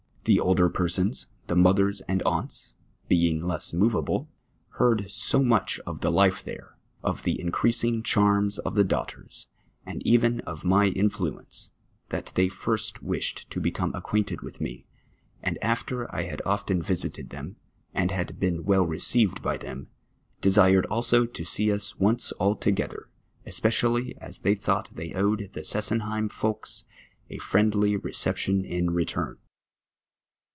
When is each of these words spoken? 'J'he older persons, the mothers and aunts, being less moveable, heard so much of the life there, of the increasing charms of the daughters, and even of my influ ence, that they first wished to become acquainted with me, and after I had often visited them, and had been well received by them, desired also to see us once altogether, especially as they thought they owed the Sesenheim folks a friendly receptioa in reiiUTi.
'J'he 0.23 0.39
older 0.39 0.69
persons, 0.69 1.25
the 1.47 1.55
mothers 1.55 1.99
and 2.01 2.21
aunts, 2.27 2.75
being 3.09 3.41
less 3.41 3.73
moveable, 3.73 4.29
heard 4.73 5.09
so 5.09 5.43
much 5.43 5.79
of 5.79 6.01
the 6.01 6.11
life 6.11 6.43
there, 6.43 6.77
of 7.03 7.23
the 7.23 7.41
increasing 7.41 8.03
charms 8.03 8.59
of 8.59 8.75
the 8.75 8.83
daughters, 8.83 9.47
and 9.83 10.05
even 10.05 10.39
of 10.41 10.63
my 10.63 10.91
influ 10.91 11.39
ence, 11.39 11.71
that 12.09 12.31
they 12.35 12.47
first 12.49 13.01
wished 13.01 13.49
to 13.49 13.59
become 13.59 13.91
acquainted 13.95 14.41
with 14.41 14.61
me, 14.61 14.85
and 15.41 15.57
after 15.59 16.13
I 16.13 16.21
had 16.25 16.43
often 16.45 16.83
visited 16.83 17.31
them, 17.31 17.55
and 17.91 18.11
had 18.11 18.39
been 18.39 18.63
well 18.63 18.85
received 18.85 19.41
by 19.41 19.57
them, 19.57 19.87
desired 20.39 20.85
also 20.85 21.25
to 21.25 21.43
see 21.43 21.71
us 21.71 21.97
once 21.97 22.31
altogether, 22.39 23.07
especially 23.47 24.15
as 24.21 24.41
they 24.41 24.53
thought 24.53 24.89
they 24.93 25.15
owed 25.15 25.49
the 25.53 25.61
Sesenheim 25.63 26.29
folks 26.29 26.85
a 27.31 27.39
friendly 27.39 27.97
receptioa 27.97 28.63
in 28.63 28.89
reiiUTi. 28.89 29.37